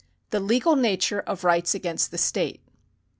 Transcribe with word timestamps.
The 0.31 0.39
Legal 0.39 0.75
Nature 0.75 1.19
of 1.19 1.43
Rights 1.43 1.75
against 1.75 2.09
the 2.09 2.17
State. 2.17 2.59